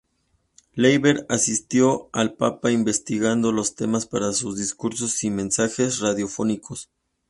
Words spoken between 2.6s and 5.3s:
investigando los temas para sus discursos y